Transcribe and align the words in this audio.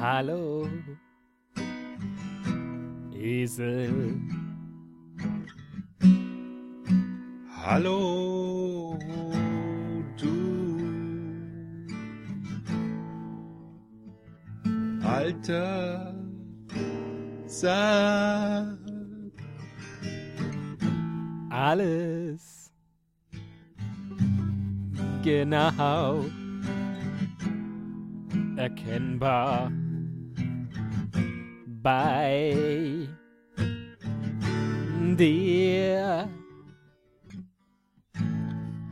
Hallo, 0.00 0.66
Esel. 3.12 4.18
Hallo, 7.54 8.98
du. 10.16 10.80
Alter 15.02 16.14
Sack. 17.46 18.78
Alles. 21.50 22.72
Genau. 25.22 26.24
Erkennbar 28.56 29.70
bei 31.82 33.08
dir. 35.16 36.28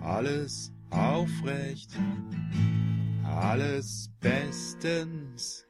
Alles 0.00 0.72
aufrecht, 0.90 1.90
alles 3.24 4.10
bestens, 4.20 5.66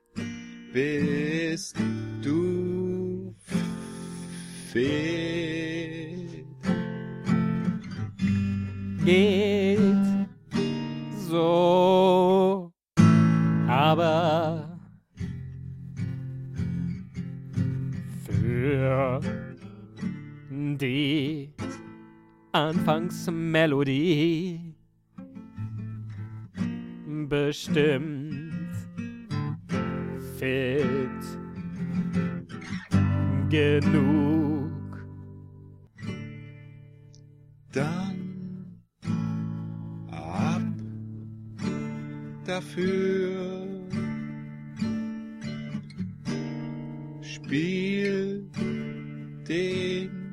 bist 0.73 1.77
du 2.23 3.35
fit. 4.67 6.47
Geht 9.05 9.46
die 20.77 21.53
Anfangsmelodie 22.53 24.75
bestimmt 27.29 28.73
fit 30.39 30.99
genug. 33.51 34.71
Dann 37.73 38.81
ab 40.11 40.63
dafür. 42.45 43.67
Spiel 47.23 48.49
den 49.49 50.26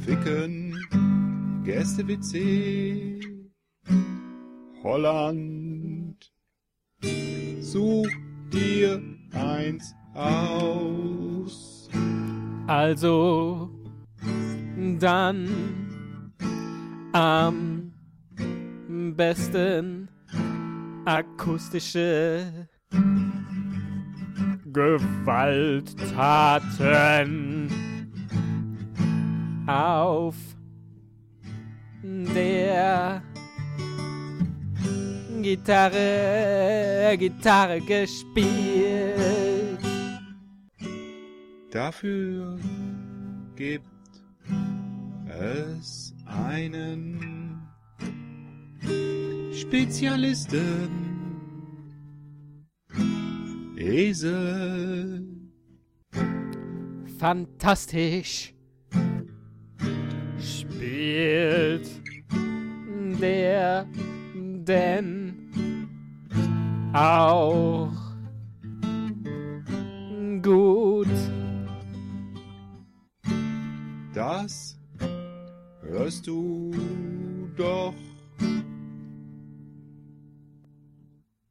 Ficken. 0.05 0.75
Gäste-WC. 1.63 3.19
Holland. 4.83 6.31
Such 7.61 8.09
dir 8.51 9.01
eins 9.43 9.95
aus. 10.13 11.89
Also 12.67 13.69
dann 14.99 15.49
am 17.11 17.91
besten 19.15 20.09
akustische 21.05 22.67
Gewalttaten 24.71 26.09
auf 29.67 30.35
der 32.03 33.21
Gitarre, 35.41 37.15
Gitarre 37.17 37.81
gespielt. 37.81 38.92
Dafür 41.73 42.59
gibt 43.55 43.87
es 45.27 46.13
einen 46.27 47.67
Spezialisten. 49.51 50.91
Esel. 53.75 55.25
fantastisch 57.17 58.53
spielt 60.37 61.89
der 63.19 63.87
denn 64.67 65.33
auch 66.93 67.91
gut 70.43 71.12
Das 74.13 74.77
hörst 75.81 76.27
du 76.27 76.71
doch. 77.57 77.95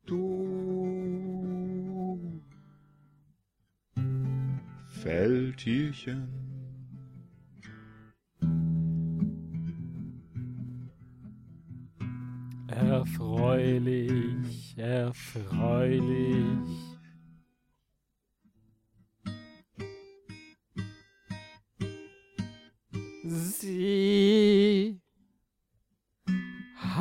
Du 0.06 0.42
Feldtierchen. 4.86 6.28
erfreulich 13.02 14.76
erfreulich 14.78 16.12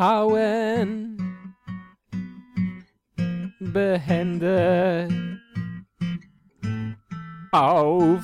hauen 0.01 1.17
behende 3.59 5.07
auf 7.51 8.23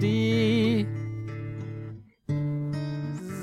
die 0.00 0.86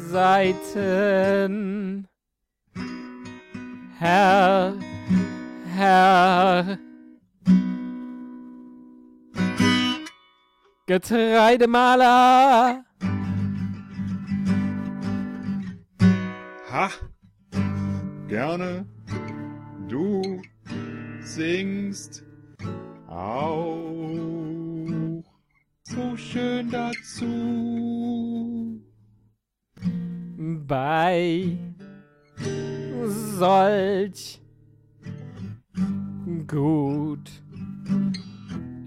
Seiten. 0.09 2.07
Herr, 3.99 4.73
Herr. 5.75 6.79
Getreidemaler. 10.85 12.85
Ha! 16.73 16.89
Gerne. 18.27 18.87
Du 19.87 20.41
singst 21.21 22.23
auch 23.07 23.85
so 25.83 26.17
schön 26.17 26.71
dazu. 26.71 27.93
bei 30.67 31.57
solch 33.05 34.41
gut 36.47 37.29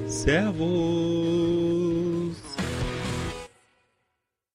Servos. 0.07 1.60